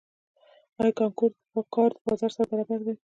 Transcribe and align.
آیا 0.79 0.91
کانکور 0.99 1.29
د 1.53 1.55
کار 1.75 1.91
بازار 2.05 2.31
سره 2.35 2.47
برابر 2.51 2.79
دی؟ 2.85 2.93